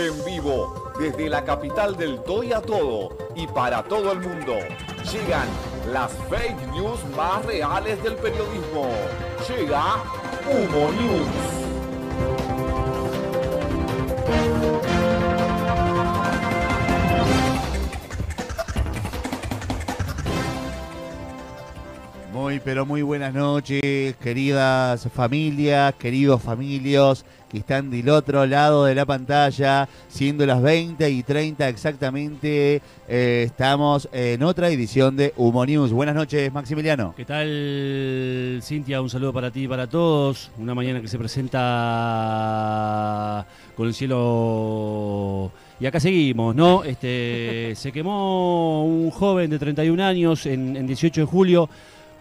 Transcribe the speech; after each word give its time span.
En 0.00 0.24
vivo, 0.24 0.92
desde 0.98 1.28
la 1.28 1.44
capital 1.44 1.94
del 1.94 2.22
Toy 2.22 2.54
a 2.54 2.62
Todo 2.62 3.10
y 3.34 3.46
para 3.46 3.82
todo 3.82 4.12
el 4.12 4.20
mundo, 4.20 4.54
llegan 5.12 5.46
las 5.92 6.10
fake 6.30 6.72
news 6.72 7.04
más 7.14 7.44
reales 7.44 8.02
del 8.02 8.14
periodismo. 8.14 8.88
Llega 9.46 9.96
Humo 10.48 10.90
News. 10.92 11.59
Pero 22.62 22.84
muy 22.84 23.00
buenas 23.02 23.32
noches, 23.32 24.16
queridas 24.16 25.08
familias, 25.14 25.94
queridos 25.94 26.42
familios 26.42 27.24
que 27.50 27.58
están 27.58 27.90
del 27.90 28.08
otro 28.10 28.46
lado 28.46 28.84
de 28.84 28.94
la 28.94 29.04
pantalla, 29.06 29.88
siendo 30.08 30.46
las 30.46 30.62
20 30.62 31.10
y 31.10 31.22
30 31.22 31.68
exactamente. 31.68 32.80
eh, 33.08 33.42
estamos 33.46 34.08
en 34.12 34.42
otra 34.42 34.68
edición 34.68 35.16
de 35.16 35.32
Humo 35.36 35.66
News. 35.66 35.90
Buenas 35.90 36.14
noches, 36.14 36.52
Maximiliano. 36.52 37.14
¿Qué 37.16 37.24
tal, 37.24 38.60
Cintia? 38.62 39.00
Un 39.02 39.10
saludo 39.10 39.32
para 39.32 39.50
ti 39.50 39.64
y 39.64 39.68
para 39.68 39.88
todos. 39.88 40.50
Una 40.58 40.74
mañana 40.74 41.00
que 41.00 41.08
se 41.08 41.18
presenta 41.18 41.56
con 43.74 43.88
el 43.88 43.94
cielo... 43.94 45.50
Y 45.80 45.86
acá 45.86 45.98
seguimos, 45.98 46.54
¿no? 46.54 46.84
Este, 46.84 47.72
se 47.74 47.90
quemó 47.90 48.84
un 48.84 49.10
joven 49.10 49.48
de 49.48 49.58
31 49.58 50.04
años 50.04 50.44
en, 50.44 50.76
en 50.76 50.86
18 50.86 51.22
de 51.22 51.26
julio. 51.26 51.70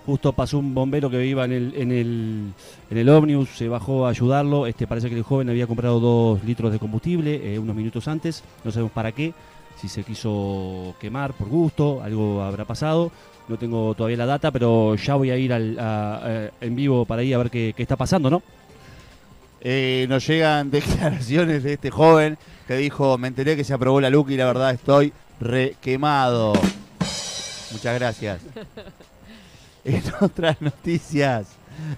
Justo 0.05 0.33
pasó 0.33 0.57
un 0.57 0.73
bombero 0.73 1.09
que 1.09 1.23
iba 1.25 1.45
en 1.45 1.51
el, 1.51 1.73
en 1.75 1.91
el, 1.91 2.53
en 2.89 2.97
el 2.97 3.09
ómnibus, 3.09 3.49
se 3.49 3.67
bajó 3.67 4.07
a 4.07 4.09
ayudarlo. 4.09 4.65
Este, 4.65 4.87
parece 4.87 5.09
que 5.09 5.15
el 5.15 5.23
joven 5.23 5.49
había 5.49 5.67
comprado 5.67 5.99
dos 5.99 6.43
litros 6.43 6.71
de 6.71 6.79
combustible 6.79 7.53
eh, 7.53 7.59
unos 7.59 7.75
minutos 7.75 8.07
antes. 8.07 8.43
No 8.63 8.71
sabemos 8.71 8.91
para 8.91 9.11
qué. 9.11 9.33
Si 9.79 9.87
se 9.87 10.03
quiso 10.03 10.95
quemar 10.99 11.33
por 11.33 11.47
gusto, 11.47 12.01
algo 12.01 12.41
habrá 12.41 12.65
pasado. 12.65 13.11
No 13.47 13.57
tengo 13.57 13.93
todavía 13.95 14.17
la 14.17 14.25
data, 14.25 14.51
pero 14.51 14.95
ya 14.95 15.15
voy 15.15 15.29
a 15.31 15.37
ir 15.37 15.53
al, 15.53 15.77
a- 15.79 16.15
a- 16.23 16.49
en 16.61 16.75
vivo 16.75 17.05
para 17.05 17.21
ahí 17.21 17.31
a 17.33 17.37
ver 17.37 17.49
qué, 17.51 17.73
qué 17.75 17.83
está 17.83 17.95
pasando, 17.95 18.29
¿no? 18.29 18.41
Eh, 19.61 20.05
nos 20.09 20.25
llegan 20.27 20.71
declaraciones 20.71 21.63
de 21.63 21.73
este 21.73 21.91
joven 21.91 22.37
que 22.67 22.77
dijo, 22.77 23.17
me 23.17 23.27
enteré 23.27 23.55
que 23.55 23.63
se 23.63 23.73
aprobó 23.73 24.01
la 24.01 24.09
LUC 24.09 24.31
y 24.31 24.37
la 24.37 24.45
verdad 24.45 24.71
estoy 24.71 25.13
requemado. 25.39 26.53
Muchas 27.71 27.99
gracias. 27.99 28.41
En 29.85 30.03
otras 30.19 30.61
noticias, 30.61 31.47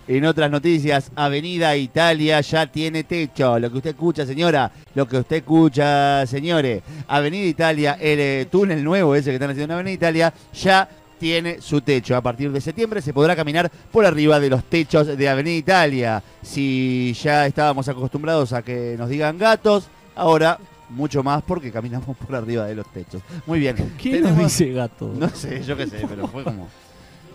en 0.08 0.26
otras 0.26 0.52
noticias, 0.52 1.12
Avenida 1.16 1.76
Italia 1.76 2.42
ya 2.42 2.68
tiene 2.68 3.04
techo. 3.04 3.60
Lo 3.60 3.72
que 3.72 3.78
usted 3.78 3.90
escucha, 3.92 4.26
señora, 4.26 4.72
lo 4.94 5.08
que 5.08 5.18
usted 5.18 5.38
escucha, 5.38 6.26
señores. 6.28 6.84
Avenida 7.08 7.46
Italia, 7.46 7.98
el 8.00 8.20
eh, 8.20 8.48
túnel 8.50 8.84
nuevo 8.84 9.16
ese 9.16 9.32
que 9.32 9.36
están 9.36 9.50
haciendo 9.50 9.74
en 9.74 9.80
Avenida 9.80 9.94
Italia, 9.94 10.34
ya 10.54 10.88
tiene 11.20 11.62
su 11.62 11.82
techo. 11.82 12.16
A 12.16 12.22
partir 12.22 12.52
de 12.52 12.60
septiembre 12.60 13.02
se 13.02 13.14
podrá 13.14 13.36
caminar 13.36 13.72
por 13.92 14.06
arriba 14.06 14.40
de 14.40 14.50
los 14.50 14.64
techos 14.64 15.06
de 15.06 15.30
Avenida 15.30 15.56
Italia. 15.56 16.24
Si 16.42 17.14
ya 17.14 17.46
estábamos 17.46 17.88
acostumbrados 17.88 18.54
a 18.54 18.64
que 18.64 18.96
nos 18.98 19.10
digan 19.10 19.38
gatos, 19.38 19.88
ahora 20.16 20.58
mucho 20.90 21.24
más 21.24 21.42
porque 21.44 21.72
caminamos 21.72 22.18
por 22.26 22.36
arriba 22.36 22.66
de 22.66 22.76
los 22.76 22.88
techos. 22.88 23.22
Muy 23.46 23.60
bien. 23.60 23.76
¿Quién 24.02 24.24
nos 24.24 24.38
dice 24.38 24.72
gato? 24.72 25.14
No 25.16 25.30
sé, 25.30 25.64
yo 25.64 25.78
qué 25.78 25.88
sé, 25.88 26.06
pero 26.08 26.28
fue 26.28 26.44
como, 26.44 26.68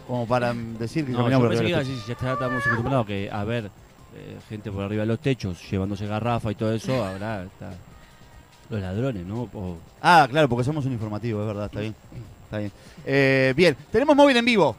como 0.07 0.27
para 0.27 0.55
decir 0.55 1.05
que 1.05 1.13
No, 1.13 1.19
yo 1.31 1.39
por 1.39 1.49
pensé 1.49 1.65
que 1.65 1.67
arriba 1.67 1.69
iba 1.69 1.79
a 1.79 1.83
de 1.83 1.89
los 1.91 1.99
decir, 1.99 2.07
ya 2.07 2.15
acostumbrados 2.47 3.07
que 3.07 3.31
a 3.31 3.45
ver 3.45 3.71
eh, 4.15 4.37
gente 4.49 4.71
por 4.71 4.85
arriba 4.85 5.03
de 5.03 5.07
los 5.07 5.19
techos 5.19 5.59
llevándose 5.71 6.07
garrafa 6.07 6.53
y 6.53 6.55
todo 6.55 6.73
eso, 6.73 6.93
ahora 7.05 7.45
está 7.45 7.73
los 8.71 8.81
ladrones, 8.81 9.25
¿no? 9.27 9.43
O- 9.53 9.79
Ah, 10.03 10.27
claro, 10.31 10.49
porque 10.49 10.65
somos 10.65 10.85
un 10.87 10.93
informativo, 10.93 11.41
es 11.41 11.47
verdad, 11.47 11.67
está 11.67 11.81
bien. 11.81 11.95
Está 12.45 12.59
bien. 12.59 12.71
Eh, 13.05 13.53
bien, 13.57 13.77
tenemos 13.91 14.15
móvil 14.15 14.37
en 14.37 14.45
vivo. 14.45 14.77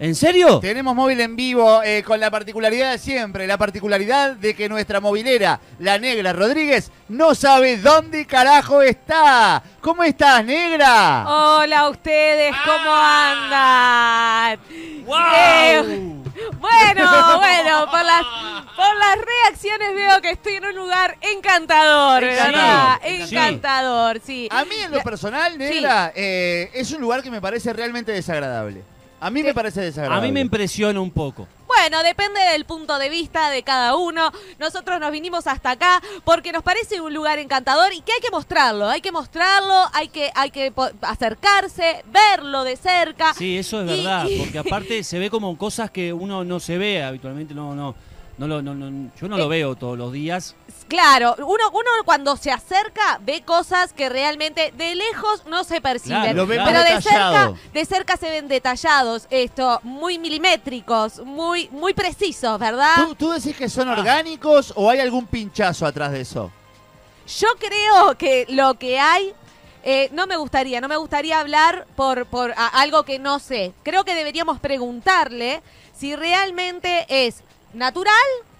¿En 0.00 0.14
serio? 0.14 0.60
Tenemos 0.60 0.94
móvil 0.94 1.20
en 1.20 1.36
vivo 1.36 1.82
eh, 1.82 2.02
con 2.02 2.18
la 2.18 2.30
particularidad 2.30 2.92
de 2.92 2.98
siempre, 2.98 3.46
la 3.46 3.58
particularidad 3.58 4.34
de 4.34 4.56
que 4.56 4.66
nuestra 4.66 4.98
movilera, 4.98 5.60
la 5.78 5.98
negra 5.98 6.32
Rodríguez, 6.32 6.90
no 7.10 7.34
sabe 7.34 7.76
dónde 7.76 8.24
carajo 8.26 8.80
está. 8.80 9.62
¿Cómo 9.82 10.02
estás, 10.02 10.42
negra? 10.42 11.26
Hola 11.28 11.90
ustedes, 11.90 12.56
¿cómo 12.64 12.96
andan? 12.96 14.58
Eh, 14.70 15.82
bueno, 16.58 16.58
bueno, 17.38 17.90
por 17.90 18.02
las, 18.02 18.24
por 18.74 18.96
las 18.96 19.18
reacciones 19.18 19.94
veo 19.94 20.22
que 20.22 20.30
estoy 20.30 20.54
en 20.54 20.64
un 20.64 20.76
lugar 20.76 21.18
encantador, 21.20 22.22
¿verdad? 22.22 23.00
Encantador. 23.04 23.32
Encantador, 23.34 24.20
sí. 24.24 24.48
A 24.50 24.64
mí 24.64 24.76
en 24.82 24.92
lo 24.92 25.02
personal, 25.02 25.58
negra, 25.58 26.10
eh, 26.14 26.70
es 26.72 26.90
un 26.92 27.02
lugar 27.02 27.22
que 27.22 27.30
me 27.30 27.42
parece 27.42 27.70
realmente 27.74 28.12
desagradable. 28.12 28.82
A 29.20 29.30
mí 29.30 29.42
me 29.42 29.52
parece 29.54 29.80
A 29.80 29.84
desagradable. 29.84 30.28
mí 30.28 30.32
me 30.32 30.40
impresiona 30.40 31.00
un 31.00 31.10
poco. 31.10 31.46
Bueno, 31.66 32.02
depende 32.02 32.40
del 32.52 32.64
punto 32.64 32.98
de 32.98 33.08
vista 33.08 33.48
de 33.50 33.62
cada 33.62 33.94
uno. 33.96 34.32
Nosotros 34.58 34.98
nos 34.98 35.10
vinimos 35.12 35.46
hasta 35.46 35.70
acá 35.72 36.00
porque 36.24 36.52
nos 36.52 36.62
parece 36.62 37.00
un 37.00 37.14
lugar 37.14 37.38
encantador 37.38 37.92
y 37.92 38.00
que 38.00 38.12
hay 38.12 38.20
que 38.20 38.30
mostrarlo, 38.30 38.88
hay 38.88 39.00
que 39.00 39.12
mostrarlo, 39.12 39.74
hay 39.92 40.08
que, 40.08 40.30
hay 40.34 40.50
que 40.50 40.72
acercarse, 41.02 42.02
verlo 42.10 42.64
de 42.64 42.76
cerca. 42.76 43.34
Sí, 43.34 43.58
eso 43.58 43.82
es 43.82 43.90
Y- 43.90 43.96
verdad, 43.96 44.26
y- 44.28 44.38
porque 44.38 44.58
aparte 44.58 45.04
se 45.04 45.18
ve 45.18 45.30
como 45.30 45.56
cosas 45.58 45.90
que 45.90 46.12
uno 46.12 46.44
no 46.44 46.58
se 46.60 46.78
ve 46.78 47.02
habitualmente, 47.02 47.54
no, 47.54 47.74
no, 47.74 47.94
no, 48.40 48.46
lo- 48.48 48.62
no, 48.62 48.74
no- 48.74 49.10
yo 49.20 49.28
no 49.28 49.36
Eh, 49.36 49.38
lo 49.38 49.48
veo 49.48 49.74
todos 49.76 49.96
los 49.98 50.12
días. 50.12 50.54
Claro, 50.88 51.36
uno, 51.38 51.70
uno 51.72 51.90
cuando 52.04 52.36
se 52.36 52.50
acerca 52.50 53.20
ve 53.22 53.42
cosas 53.42 53.92
que 53.92 54.08
realmente 54.08 54.72
de 54.76 54.94
lejos 54.96 55.44
no 55.46 55.62
se 55.62 55.80
perciben. 55.80 56.20
Claro, 56.22 56.36
Lo 56.38 56.46
ve 56.46 56.56
pero 56.64 56.78
de 56.82 56.94
detallado. 56.94 57.54
cerca, 57.56 57.70
de 57.72 57.84
cerca 57.84 58.16
se 58.16 58.30
ven 58.30 58.48
detallados, 58.48 59.26
esto, 59.30 59.78
muy 59.84 60.18
milimétricos, 60.18 61.20
muy, 61.24 61.68
muy 61.70 61.94
precisos, 61.94 62.58
¿verdad? 62.58 62.94
¿Tú, 63.06 63.14
tú 63.14 63.30
decís 63.30 63.56
que 63.56 63.68
son 63.68 63.88
orgánicos 63.88 64.72
o 64.74 64.90
hay 64.90 64.98
algún 65.00 65.26
pinchazo 65.26 65.86
atrás 65.86 66.10
de 66.12 66.22
eso? 66.22 66.50
Yo 67.38 67.48
creo 67.58 68.18
que 68.18 68.46
lo 68.48 68.74
que 68.74 68.98
hay, 68.98 69.32
eh, 69.84 70.08
no 70.12 70.26
me 70.26 70.36
gustaría, 70.36 70.80
no 70.80 70.88
me 70.88 70.96
gustaría 70.96 71.38
hablar 71.38 71.86
por, 71.94 72.26
por 72.26 72.50
a- 72.56 72.66
algo 72.80 73.04
que 73.04 73.18
no 73.20 73.38
sé. 73.38 73.72
Creo 73.84 74.04
que 74.04 74.14
deberíamos 74.16 74.58
preguntarle 74.58 75.62
si 75.96 76.16
realmente 76.16 77.06
es 77.08 77.42
natural 77.72 78.14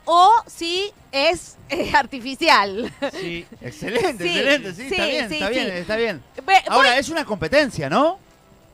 o 0.04 0.30
si 0.46 0.92
es 1.12 1.56
eh, 1.68 1.90
artificial. 1.94 2.92
Sí. 3.12 3.46
Excelente, 3.60 4.24
Sí, 4.24 4.28
excelente, 4.38 4.74
sí, 4.74 4.82
sí, 4.88 4.94
está 4.94 5.06
bien, 5.06 5.28
sí, 5.28 5.34
está 5.34 5.48
bien, 5.50 5.66
está 5.70 5.96
bien. 5.96 6.22
Ve- 6.46 6.62
Ahora, 6.68 6.98
es 6.98 7.08
una 7.08 7.24
competencia, 7.24 7.88
¿no? 7.90 8.18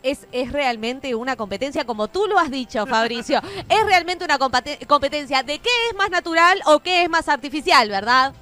es, 0.02 0.20
es 0.30 0.52
realmente 0.52 1.16
una 1.16 1.34
competencia, 1.34 1.84
como 1.84 2.06
tú 2.06 2.26
lo 2.28 2.38
has 2.38 2.48
dicho, 2.48 2.86
Fabricio. 2.86 3.40
es 3.68 3.86
realmente 3.86 4.24
una 4.24 4.38
competencia 4.38 5.42
de 5.42 5.58
qué 5.58 5.68
es 5.90 5.96
más 5.96 6.10
natural 6.10 6.60
o 6.66 6.78
qué 6.78 7.02
es 7.02 7.10
más 7.10 7.28
artificial, 7.28 7.88
¿verdad? 7.90 8.32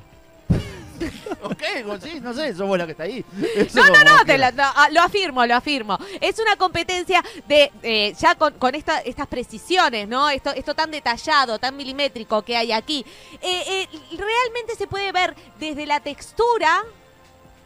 Ok, 1.42 1.62
sí, 2.02 2.20
no 2.20 2.32
sé, 2.32 2.54
sos 2.54 2.66
vos 2.66 2.78
la 2.78 2.86
que 2.86 2.92
está 2.92 3.04
ahí. 3.04 3.24
Eso 3.56 3.78
No, 3.80 3.88
no, 3.88 4.04
no, 4.04 4.18
te 4.20 4.24
quieras. 4.36 4.54
lo, 4.54 4.62
no, 4.62 4.70
ah, 4.74 4.88
lo 4.90 5.00
afirmo, 5.02 5.44
lo 5.46 5.54
afirmo. 5.56 5.98
Es 6.20 6.38
una 6.38 6.56
competencia 6.56 7.22
de, 7.46 7.70
eh, 7.82 8.14
ya 8.18 8.34
con, 8.34 8.54
con 8.54 8.74
esta- 8.74 9.00
estas 9.00 9.26
precisiones, 9.26 10.08
¿no? 10.08 10.30
Esto, 10.30 10.50
esto 10.50 10.74
tan 10.74 10.90
detallado, 10.90 11.58
tan 11.58 11.76
milimétrico 11.76 12.42
que 12.42 12.56
hay 12.56 12.72
aquí. 12.72 13.04
Eh, 13.42 13.62
eh, 13.66 13.88
realmente 14.16 14.74
se 14.76 14.86
puede 14.86 15.12
ver 15.12 15.34
desde 15.58 15.86
la 15.86 16.00
textura 16.00 16.82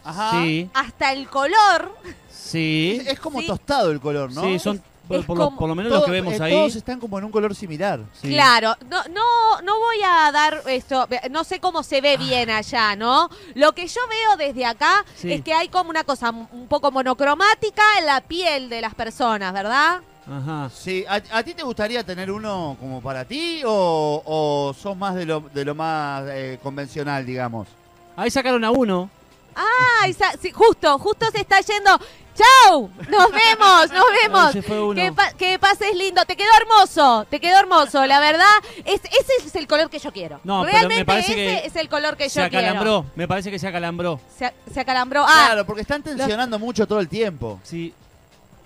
Ajá. 0.04 0.42
Sí, 0.42 0.70
hasta 0.72 1.12
el 1.12 1.28
color. 1.28 1.94
sí, 2.30 2.98
Es, 3.02 3.08
es 3.14 3.20
como 3.20 3.40
Sí. 3.40 3.46
tostado 3.46 3.90
el 3.90 4.00
color, 4.00 4.32
¿no? 4.32 4.42
sí, 4.42 4.58
son 4.58 4.82
por, 5.08 5.36
lo, 5.38 5.50
por 5.56 5.68
lo 5.68 5.74
menos 5.74 5.90
Todo- 5.90 5.98
los 6.00 6.06
que 6.06 6.12
vemos 6.12 6.34
eh, 6.34 6.38
ahí. 6.42 6.52
Todos 6.52 6.76
están 6.76 7.00
como 7.00 7.18
en 7.18 7.24
un 7.24 7.30
color 7.32 7.54
similar. 7.54 8.00
sí. 8.20 8.28
Claro, 8.28 8.74
no, 8.90 9.02
no, 9.10 9.60
no 9.62 9.78
voy 9.78 9.96
a 10.06 10.30
dar 10.30 10.62
esto, 10.66 11.08
no 11.30 11.44
sé 11.44 11.58
cómo 11.60 11.82
se 11.82 12.00
ve 12.00 12.16
bien 12.16 12.50
allá, 12.50 12.94
¿no? 12.96 13.28
Lo 13.54 13.72
que 13.72 13.86
yo 13.86 14.00
veo 14.08 14.36
desde 14.46 14.66
acá 14.66 15.04
Sí. 15.16 15.32
es 15.32 15.42
que 15.42 15.52
hay 15.54 15.68
como 15.68 15.90
una 15.90 16.04
cosa 16.04 16.30
un 16.30 16.66
poco 16.68 16.90
monocromática 16.90 17.82
en 17.98 18.06
la 18.06 18.20
piel 18.20 18.68
de 18.68 18.80
las 18.80 18.94
personas, 18.94 19.52
¿verdad? 19.52 20.00
Ajá. 20.30 20.70
Sí, 20.74 21.04
¿a, 21.08 21.22
a 21.32 21.42
ti 21.42 21.54
te 21.54 21.62
gustaría 21.62 22.04
tener 22.04 22.30
uno 22.30 22.76
como 22.78 23.00
para 23.00 23.24
ti 23.24 23.62
o, 23.64 24.22
o 24.26 24.74
sos 24.74 24.94
más 24.96 25.14
de 25.14 25.24
lo, 25.24 25.40
de 25.40 25.64
lo 25.64 25.74
más 25.74 26.24
eh, 26.28 26.58
convencional, 26.62 27.24
digamos? 27.24 27.66
Ahí 28.14 28.30
sacaron 28.30 28.62
a 28.64 28.70
uno. 28.70 29.08
Ah, 29.56 30.06
esa- 30.06 30.32
sí, 30.40 30.52
justo, 30.52 30.98
justo 30.98 31.26
se 31.32 31.40
está 31.40 31.60
yendo. 31.60 31.90
¡Chau! 32.38 32.88
Nos 33.10 33.30
vemos, 33.32 33.90
nos 33.92 34.04
vemos. 34.22 34.46
Ahí 34.46 34.52
se 34.52 34.62
fue 34.62 34.80
uno. 34.82 34.94
Que, 34.94 35.12
pa- 35.12 35.32
que 35.32 35.58
pases 35.58 35.94
lindo. 35.96 36.24
Te 36.24 36.36
quedó 36.36 36.48
hermoso, 36.60 37.26
te 37.28 37.40
quedó 37.40 37.58
hermoso, 37.58 38.06
la 38.06 38.20
verdad. 38.20 38.46
Es, 38.84 39.00
ese 39.04 39.46
es 39.46 39.54
el 39.56 39.66
color 39.66 39.90
que 39.90 39.98
yo 39.98 40.12
quiero. 40.12 40.40
No, 40.44 40.62
pero 40.62 40.66
me 40.66 40.72
Realmente 40.72 41.04
parece 41.04 41.32
ese 41.32 41.34
que 41.62 41.66
es 41.66 41.76
el 41.76 41.88
color 41.88 42.16
que 42.16 42.28
Se 42.30 42.40
yo 42.40 42.46
acalambró, 42.46 43.06
me 43.16 43.26
parece 43.26 43.50
que 43.50 43.58
se 43.58 43.66
acalambró. 43.66 44.20
quiero. 44.38 44.52
Se, 44.66 44.72
se 44.74 44.80
acalambró. 44.80 45.24
Ah, 45.26 45.44
claro, 45.46 45.66
porque 45.66 45.82
están 45.82 46.02
tensionando 46.02 46.58
mucho 46.58 46.86
todo 46.86 47.00
el 47.00 47.08
tiempo. 47.08 47.60
Sí. 47.64 47.92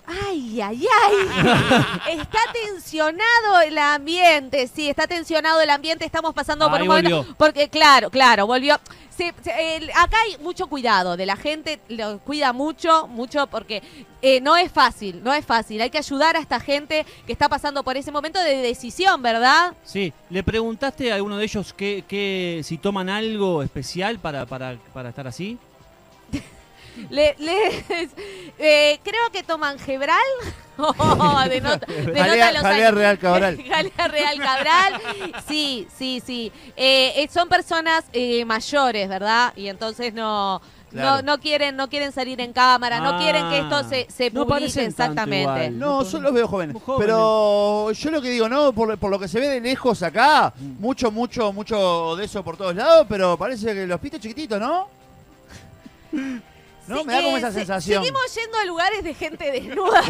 Ay, 0.06 0.60
ay, 0.60 0.84
ay. 1.02 1.16
está 2.18 2.38
tensionado 2.52 3.60
el 3.66 3.78
ambiente, 3.78 4.68
sí, 4.68 4.88
está 4.88 5.06
tensionado 5.06 5.60
el 5.60 5.70
ambiente. 5.70 6.04
Estamos 6.04 6.34
pasando 6.34 6.66
por 6.68 6.76
Ahí 6.80 6.82
un 6.82 6.88
momento. 6.88 7.16
volvió. 7.18 7.34
Porque, 7.36 7.68
claro, 7.68 8.10
claro, 8.10 8.46
volvió. 8.46 8.78
Se- 9.16 9.34
se- 9.44 9.76
el- 9.76 9.90
acá 9.90 10.16
hay 10.24 10.38
mucho 10.42 10.66
cuidado 10.68 11.16
de 11.16 11.26
la 11.26 11.36
gente, 11.36 11.78
lo 11.88 12.18
cuida 12.20 12.52
mucho, 12.52 13.06
mucho 13.08 13.46
porque 13.46 13.82
eh, 14.22 14.40
no 14.40 14.56
es 14.56 14.72
fácil, 14.72 15.22
no 15.22 15.32
es 15.34 15.44
fácil. 15.44 15.80
Hay 15.82 15.90
que 15.90 15.98
ayudar 15.98 16.34
a 16.36 16.40
esta 16.40 16.58
gente 16.60 17.04
que 17.26 17.32
está 17.32 17.48
pasando 17.48 17.84
por 17.84 17.96
ese 17.96 18.10
momento 18.10 18.40
de 18.40 18.56
decisión, 18.56 19.20
¿verdad? 19.22 19.74
Sí, 19.84 20.12
¿le 20.30 20.42
preguntaste 20.42 21.12
a 21.12 21.16
alguno 21.16 21.36
de 21.36 21.44
ellos 21.44 21.74
que, 21.74 22.04
que 22.08 22.62
si 22.64 22.78
toman 22.78 23.08
algo 23.10 23.62
especial 23.62 24.18
para, 24.18 24.46
para, 24.46 24.78
para 24.94 25.10
estar 25.10 25.26
así? 25.28 25.58
Le, 27.10 27.34
les- 27.38 27.84
eh, 28.58 29.00
creo 29.02 29.30
que 29.32 29.42
toman 29.42 29.78
Gebral. 29.78 30.16
Oh, 30.78 31.38
denota, 31.50 31.86
denota 31.86 32.18
Jalea- 32.24 32.52
los 32.52 32.62
jalea 32.62 32.86
años. 32.88 32.94
Real 32.98 33.18
Cabral. 33.18 33.62
Jalea 33.62 34.08
Real 34.08 34.38
Cabral. 34.38 35.00
Sí, 35.46 35.86
sí, 35.96 36.22
sí. 36.24 36.50
Eh, 36.76 37.12
eh, 37.16 37.28
son 37.30 37.46
personas 37.48 38.04
eh, 38.14 38.44
mayores, 38.46 39.06
¿verdad? 39.08 39.52
Y 39.54 39.68
entonces 39.68 40.14
no. 40.14 40.60
Claro. 40.90 41.16
No, 41.16 41.22
no 41.36 41.40
quieren, 41.40 41.76
no 41.76 41.88
quieren 41.88 42.10
salir 42.12 42.40
en 42.40 42.52
cámara, 42.52 43.00
no 43.00 43.10
Ah. 43.10 43.18
quieren 43.18 43.48
que 43.50 43.58
esto 43.60 43.88
se, 43.88 44.06
se 44.10 44.30
No 44.30 44.44
publique 44.46 44.66
tanto 44.74 44.88
exactamente. 44.90 45.40
igual. 45.42 45.78
No, 45.78 46.04
yo 46.04 46.20
los 46.20 46.32
veo 46.34 46.48
jóvenes. 46.48 46.76
Pero 46.98 47.92
yo 47.92 48.10
lo 48.10 48.20
que 48.22 48.28
digo, 48.30 48.48
no, 48.48 48.72
por, 48.72 48.98
por 48.98 49.10
lo 49.10 49.18
que 49.18 49.28
se 49.28 49.40
ve 49.40 49.48
de 49.48 49.60
lejos 49.60 50.02
acá, 50.02 50.52
Mm. 50.58 50.80
mucho, 50.80 51.10
mucho, 51.10 51.52
mucho 51.52 52.16
de 52.16 52.24
eso 52.24 52.42
por 52.42 52.56
todos 52.56 52.74
lados, 52.74 53.06
pero 53.08 53.36
parece 53.38 53.72
que 53.74 53.86
los 53.86 54.00
piste 54.00 54.18
chiquititos, 54.20 54.58
¿no? 54.58 54.88
No, 56.88 56.98
Sí, 56.98 57.04
me 57.04 57.12
da 57.14 57.22
como 57.22 57.36
esa 57.36 57.52
se- 57.52 57.58
sensación. 57.60 58.02
Seguimos 58.02 58.34
yendo 58.34 58.58
a 58.58 58.64
lugares 58.64 59.04
de 59.04 59.14
gente 59.14 59.50
desnuda 59.52 60.02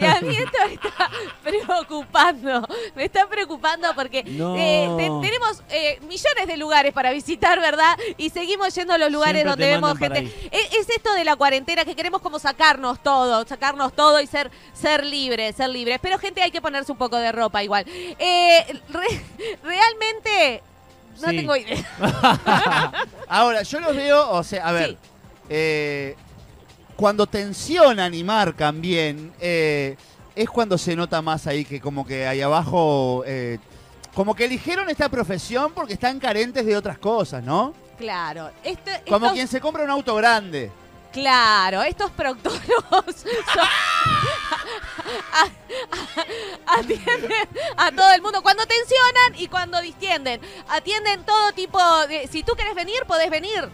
y 0.00 0.04
a 0.04 0.20
mí 0.20 0.36
esto 0.36 0.58
me 0.66 0.74
está 0.74 1.10
preocupando. 1.42 2.66
Me 2.96 3.04
está 3.04 3.28
preocupando 3.28 3.88
porque 3.94 4.24
No. 4.24 4.56
eh, 4.56 4.88
te- 4.96 5.26
tenemos 5.28 5.62
eh, 5.70 5.98
millones 6.02 6.46
de 6.48 6.56
lugares 6.56 6.92
para 6.92 7.12
visitar, 7.12 7.60
¿verdad? 7.60 7.96
Y 8.16 8.30
seguimos 8.30 8.74
yendo 8.74 8.92
a 8.94 8.98
los 8.98 9.10
lugares 9.12 9.42
Siempre 9.42 9.50
donde 9.50 9.66
vemos 9.66 9.98
gente. 9.98 10.48
Es, 10.50 10.72
es 10.80 10.90
esto 10.90 11.12
de 11.14 11.24
la 11.24 11.36
cuarentena 11.36 11.84
que 11.84 11.94
queremos 11.94 12.20
como 12.20 12.38
sacarnos 12.38 13.00
todo, 13.02 13.46
sacarnos 13.46 13.94
todo 13.94 14.20
y 14.20 14.26
ser, 14.26 14.50
ser 14.74 15.04
libres, 15.04 15.54
ser 15.56 15.68
libres. 15.70 15.98
Pero 16.02 16.18
gente 16.18 16.42
hay 16.42 16.50
que 16.50 16.60
ponerse 16.60 16.90
un 16.90 16.98
poco 16.98 17.16
de 17.18 17.30
ropa 17.32 17.62
igual. 17.62 17.84
Eh, 17.88 18.80
re- 18.88 19.24
realmente 19.62 20.62
no 21.20 21.30
Sí. 21.30 21.36
tengo 21.36 21.56
idea. 21.56 21.86
Ahora, 23.28 23.62
yo 23.62 23.80
los 23.80 23.94
veo, 23.96 24.30
o 24.30 24.42
sea, 24.42 24.66
a 24.68 24.72
ver, 24.72 24.90
Sí. 24.90 24.98
Eh, 25.48 26.16
cuando 26.96 27.26
tensionan 27.26 28.14
y 28.14 28.24
marcan 28.24 28.80
bien, 28.80 29.32
eh, 29.40 29.96
es 30.34 30.48
cuando 30.50 30.76
se 30.78 30.96
nota 30.96 31.20
más 31.22 31.46
ahí 31.46 31.64
que 31.64 31.80
como 31.80 32.06
que 32.06 32.26
ahí 32.26 32.40
abajo, 32.42 33.22
eh, 33.26 33.58
como 34.14 34.34
que 34.34 34.44
eligieron 34.46 34.88
esta 34.90 35.08
profesión 35.08 35.72
porque 35.74 35.92
están 35.94 36.18
carentes 36.18 36.64
de 36.64 36.76
otras 36.76 36.98
cosas, 36.98 37.42
¿no? 37.42 37.74
Claro. 37.98 38.50
Este- 38.62 39.02
Como 39.08 39.32
quien 39.32 39.48
se 39.48 39.60
compra 39.60 39.84
un 39.84 39.90
auto 39.90 40.14
grande. 40.14 40.70
Claro, 41.12 41.82
estos 41.82 42.10
proctólogos 42.10 42.60
son- 43.16 43.68
atienden 46.66 47.32
a 47.76 47.90
todo 47.92 48.12
el 48.12 48.22
mundo 48.22 48.42
cuando 48.42 48.64
tensionan 48.66 49.34
y 49.38 49.48
cuando 49.48 49.80
distienden. 49.80 50.40
Atienden 50.68 51.24
todo 51.24 51.52
tipo 51.52 51.78
de... 52.06 52.26
Si 52.28 52.42
tú 52.42 52.52
quieres 52.54 52.74
venir, 52.74 52.96
podés 53.06 53.30
venir. 53.30 53.68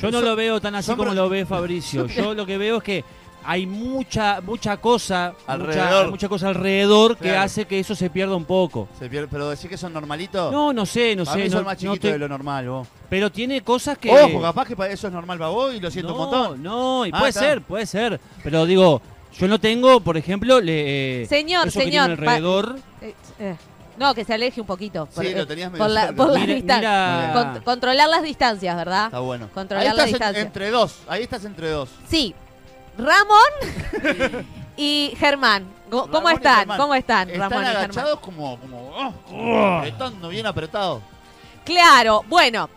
Yo 0.00 0.10
no 0.10 0.20
lo 0.20 0.36
veo 0.36 0.60
tan 0.60 0.74
así 0.74 0.92
como 0.94 1.14
lo 1.14 1.28
ve 1.28 1.44
Fabricio. 1.46 2.06
Yo 2.16 2.34
lo 2.34 2.46
que 2.46 2.58
veo 2.58 2.76
es 2.78 2.82
que 2.82 3.04
hay 3.44 3.66
mucha 3.66 4.40
mucha 4.42 4.76
cosa 4.76 5.32
Alrededor. 5.46 5.88
mucha, 6.06 6.10
mucha 6.10 6.28
cosa 6.28 6.48
alrededor 6.48 7.16
que 7.16 7.34
hace 7.36 7.64
que 7.66 7.78
eso 7.80 7.94
se 7.94 8.10
pierda 8.10 8.34
un 8.36 8.44
poco. 8.44 8.88
Se 8.98 9.08
pierde- 9.08 9.28
pero 9.30 9.48
decir 9.48 9.70
que 9.70 9.78
son 9.78 9.92
normalitos. 9.92 10.52
No, 10.52 10.72
no 10.72 10.84
sé, 10.84 11.16
no 11.16 11.24
Para 11.24 11.36
sé. 11.36 11.42
mí 11.44 11.48
no- 11.48 11.56
son 11.56 11.64
más 11.64 11.74
no 11.82 11.92
chiquitos 11.92 12.00
te- 12.00 12.12
de 12.12 12.18
lo 12.18 12.28
normal, 12.28 12.68
vos. 12.68 12.88
Pero 13.08 13.30
tiene 13.32 13.62
cosas 13.62 13.96
que. 13.96 14.10
Ojo, 14.10 14.42
capaz 14.42 14.66
que 14.66 14.76
para 14.76 14.92
eso 14.92 15.06
es 15.06 15.12
normal 15.12 15.38
para 15.38 15.50
vos 15.50 15.74
y 15.74 15.80
lo 15.80 15.90
siento 15.90 16.12
no, 16.12 16.16
un 16.16 16.20
montón. 16.30 16.62
No, 16.62 17.06
y 17.06 17.10
Ah, 17.12 17.18
puede 17.18 17.30
está. 17.30 17.40
ser, 17.40 17.62
puede 17.62 17.86
ser. 17.86 18.20
Pero 18.44 18.66
digo, 18.66 19.00
yo 19.38 19.48
no 19.48 19.58
tengo, 19.58 20.00
por 20.00 20.16
ejemplo, 20.18 20.60
le, 20.60 21.22
eh, 21.22 21.26
Señor, 21.26 21.68
eso 21.68 21.78
que 21.78 21.84
señor, 21.86 22.06
pa- 22.06 22.12
alrededor. 22.34 22.76
Eh, 23.00 23.14
eh, 23.38 23.56
No, 23.98 24.14
que 24.14 24.24
se 24.24 24.34
aleje 24.34 24.60
un 24.60 24.66
poquito. 24.66 25.06
Por, 25.06 25.24
Sí, 25.24 25.34
lo 25.34 25.42
eh, 25.42 25.46
tenías 25.46 25.70
medio 25.70 25.84
por 25.84 25.90
la, 25.92 26.00
cerca. 26.06 26.16
por 26.16 26.32
las 26.32 26.46
distancias. 26.46 27.32
Con- 27.32 27.60
controlar 27.62 28.08
las 28.08 28.22
distancias, 28.22 28.76
¿verdad? 28.76 29.06
Está 29.06 29.18
bueno. 29.20 29.48
Controlar 29.52 29.82
ahí 29.86 29.88
la 29.88 29.92
estás 29.92 30.06
en- 30.06 30.12
distancia. 30.12 30.42
entre 30.42 30.70
dos. 30.70 30.96
Ahí 31.08 31.22
estás 31.22 31.44
entre 31.44 31.70
dos. 31.70 31.88
Sí. 32.08 32.34
Ramón 32.96 34.46
y 34.76 35.14
Germán. 35.18 35.66
¿Cómo 35.90 36.06
Ramón 36.12 36.32
y 36.32 36.36
están? 36.36 36.58
Germán. 36.58 36.78
¿Cómo 36.78 36.94
están, 36.94 37.30
Están 37.30 37.50
Ramón 37.50 37.64
y 37.64 37.66
Germán? 37.68 37.84
agachados 37.84 38.20
como, 38.20 38.58
como 38.60 38.90
oh, 39.30 39.78
apretando, 39.78 40.28
bien 40.28 40.46
apretado. 40.46 41.00
Claro, 41.64 42.24
bueno, 42.28 42.68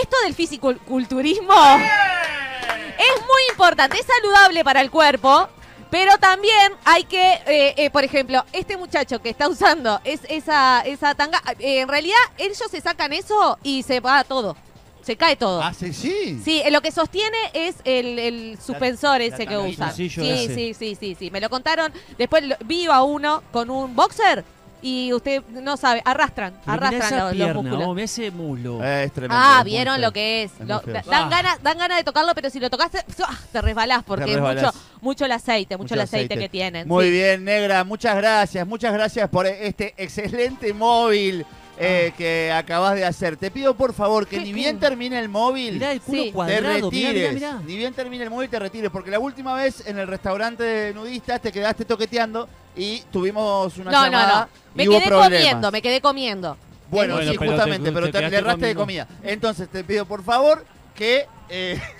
esto 0.00 0.16
del 0.24 0.34
fisiculturismo 0.34 1.52
es 1.54 3.20
muy 3.22 3.42
importante, 3.50 3.98
es 3.98 4.06
saludable 4.06 4.62
para 4.64 4.80
el 4.80 4.90
cuerpo, 4.90 5.48
pero 5.90 6.16
también 6.18 6.72
hay 6.84 7.04
que, 7.04 7.32
eh, 7.46 7.74
eh, 7.76 7.90
por 7.90 8.04
ejemplo, 8.04 8.44
este 8.52 8.76
muchacho 8.76 9.20
que 9.20 9.30
está 9.30 9.48
usando 9.48 10.00
es, 10.04 10.20
esa, 10.28 10.80
esa 10.82 11.14
tanga, 11.14 11.42
eh, 11.58 11.80
en 11.80 11.88
realidad 11.88 12.16
ellos 12.38 12.58
se 12.70 12.80
sacan 12.80 13.12
eso 13.12 13.58
y 13.62 13.82
se 13.82 14.00
va 14.00 14.22
todo, 14.24 14.56
se 15.02 15.16
cae 15.16 15.34
todo. 15.36 15.62
Ah, 15.62 15.72
sí, 15.74 15.92
sí. 15.92 16.40
Sí, 16.44 16.62
eh, 16.64 16.70
lo 16.70 16.80
que 16.80 16.92
sostiene 16.92 17.36
es 17.54 17.76
el, 17.84 18.18
el 18.18 18.58
suspensor 18.64 19.18
la 19.18 19.24
ese 19.24 19.46
que 19.46 19.56
usan. 19.56 19.94
Sí, 19.94 20.54
sí, 20.54 20.74
sí, 20.74 20.96
sí, 20.98 21.16
sí. 21.18 21.30
Me 21.30 21.40
lo 21.40 21.48
contaron. 21.50 21.92
Después 22.18 22.44
lo- 22.44 22.56
vi 22.64 22.86
a 22.86 23.02
uno 23.02 23.42
con 23.50 23.70
un 23.70 23.96
boxer 23.96 24.44
y 24.82 25.12
usted 25.12 25.42
no 25.50 25.76
sabe, 25.76 26.02
arrastran, 26.04 26.54
Pero 26.64 26.72
mirá 26.76 26.86
arrastran 26.88 27.06
esa 27.12 27.16
los, 27.16 27.24
los 27.28 27.36
pierna, 27.36 27.54
músculos. 27.62 27.86
vos, 27.86 27.94
mirá 27.94 28.04
ese 28.04 28.30
muslo. 28.30 28.84
Eh, 28.84 29.04
es 29.04 29.12
tremendo. 29.12 29.36
Ah, 29.38 29.62
vieron 29.64 30.00
lo 30.00 30.12
que 30.12 30.44
es. 30.44 30.52
Lo- 30.60 30.80
dan, 30.80 31.04
Ah. 31.10 31.28
ganas, 31.30 31.62
dan 31.62 31.78
ganas 31.78 31.98
de 31.98 32.04
tocarlo, 32.04 32.34
pero 32.34 32.48
si 32.50 32.60
lo 32.60 32.70
tocaste, 32.70 33.04
¡ah! 33.26 33.38
te 33.52 33.60
resbalás 33.60 34.02
porque 34.04 34.24
Te 34.26 34.32
es 34.34 34.40
mucho, 34.40 34.72
mucho 35.00 35.24
el 35.26 35.32
aceite, 35.32 35.76
mucho, 35.76 35.84
Mucho 35.84 35.94
el 35.94 36.00
aceite, 36.00 36.34
aceite. 36.34 36.42
que 36.44 36.48
tienen. 36.48 36.88
Muy 36.88 37.04
sí. 37.06 37.10
bien, 37.10 37.44
negra. 37.44 37.84
Muchas 37.84 38.16
gracias. 38.16 38.66
Muchas 38.66 38.92
gracias 38.92 39.28
por 39.28 39.46
este 39.46 39.94
excelente 39.96 40.72
móvil 40.72 41.44
eh, 41.82 42.12
que 42.18 42.52
acabas 42.52 42.94
de 42.94 43.06
hacer. 43.06 43.38
Te 43.38 43.50
pido 43.50 43.74
por 43.74 43.94
favor 43.94 44.26
que 44.26 44.36
¿Qué- 44.36 44.44
ni 44.44 44.52
bien 44.52 44.78
termine 44.78 45.18
el 45.18 45.30
móvil. 45.30 45.74
Mirá 45.74 45.92
el 45.92 46.00
culo 46.02 46.18
Sí. 46.18 46.26
te 46.28 46.32
cuadrado, 46.34 46.62
mirá, 46.62 46.72
mirá, 46.74 46.90
retires. 46.90 47.34
mirá. 47.34 47.60
Ni 47.66 47.76
bien 47.76 47.94
termine 47.94 48.24
el 48.24 48.28
móvil, 48.30 48.50
te 48.50 48.58
retires. 48.58 48.90
Porque 48.90 49.10
la 49.10 49.18
última 49.18 49.54
vez 49.54 49.86
en 49.86 49.98
el 49.98 50.06
restaurante 50.06 50.62
de 50.62 50.92
nudistas 50.92 51.40
te 51.40 51.50
quedaste 51.50 51.86
toqueteando 51.86 52.48
y 52.76 53.00
tuvimos 53.12 53.76
una 53.78 53.90
No, 53.90 53.98
no, 53.98 54.04
llamada 54.06 54.40
no. 54.52 54.60
Me 54.74 54.84
y 54.84 54.88
hubo 54.88 54.98
quedé 54.98 55.06
problemas. 55.08 55.38
comiendo, 55.40 55.72
me 55.72 55.82
quedé 55.82 56.00
comiendo. 56.00 56.56
Bueno, 56.90 57.14
Bueno, 57.14 57.30
sí, 57.32 57.36
pero 57.38 57.50
te- 57.52 57.56
justamente, 57.56 57.88
te 57.88 57.94
pero 57.94 58.10
te, 58.10 58.30
le 58.30 58.36
erraste 58.36 58.66
de 58.66 58.74
comida. 58.74 59.06
Entonces 59.22 59.68
te 59.68 59.84
pido 59.84 60.04
por 60.06 60.22
favor 60.24 60.64
que... 60.94 61.26
eh, 61.48 61.80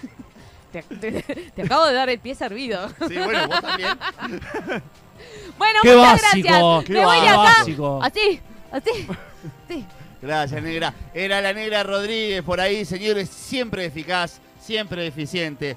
Te, 0.72 0.82
te- 0.84 1.22
te 1.54 1.62
acabo 1.62 1.84
de 1.86 1.94
dar 1.94 2.08
el 2.10 2.20
pie 2.20 2.34
servido. 2.36 2.88
sí, 3.08 3.16
bueno, 3.18 3.48
vos 3.48 3.60
también. 3.60 3.98
Bueno, 5.58 5.80
Qué 5.82 5.94
muchas 5.94 6.22
básico, 6.22 6.48
gracias. 6.48 6.84
qué 6.86 6.92
Me 6.94 7.04
voy 7.04 7.20
de 7.20 7.28
acá. 7.28 7.36
básico. 7.36 8.00
Así, 8.02 8.40
así. 8.72 8.90
Sí. 9.68 9.86
Gracias, 10.22 10.62
negra. 10.62 10.94
Era 11.12 11.40
la 11.42 11.52
negra 11.52 11.82
Rodríguez 11.82 12.42
por 12.42 12.60
ahí, 12.60 12.84
señores, 12.84 13.28
siempre 13.28 13.84
eficaz, 13.84 14.40
siempre 14.60 15.06
eficiente. 15.06 15.76